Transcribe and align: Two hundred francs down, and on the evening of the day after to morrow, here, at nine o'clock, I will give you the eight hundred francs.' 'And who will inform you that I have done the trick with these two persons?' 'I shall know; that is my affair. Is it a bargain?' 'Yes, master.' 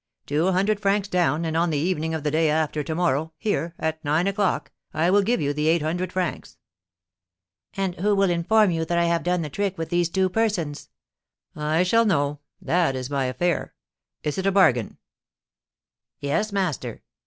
Two 0.25 0.51
hundred 0.51 0.79
francs 0.79 1.07
down, 1.07 1.45
and 1.45 1.55
on 1.55 1.69
the 1.69 1.77
evening 1.77 2.15
of 2.15 2.23
the 2.23 2.31
day 2.31 2.49
after 2.49 2.81
to 2.81 2.95
morrow, 2.95 3.33
here, 3.37 3.75
at 3.77 4.03
nine 4.03 4.25
o'clock, 4.25 4.71
I 4.95 5.11
will 5.11 5.21
give 5.21 5.39
you 5.41 5.53
the 5.53 5.67
eight 5.67 5.83
hundred 5.83 6.11
francs.' 6.11 6.57
'And 7.77 7.93
who 7.97 8.15
will 8.15 8.31
inform 8.31 8.71
you 8.71 8.83
that 8.83 8.97
I 8.97 9.03
have 9.05 9.21
done 9.21 9.43
the 9.43 9.49
trick 9.51 9.77
with 9.77 9.89
these 9.89 10.09
two 10.09 10.27
persons?' 10.27 10.89
'I 11.55 11.83
shall 11.83 12.05
know; 12.07 12.39
that 12.59 12.95
is 12.95 13.11
my 13.11 13.25
affair. 13.25 13.75
Is 14.23 14.39
it 14.39 14.47
a 14.47 14.51
bargain?' 14.51 14.97
'Yes, 16.19 16.51
master.' 16.51 17.03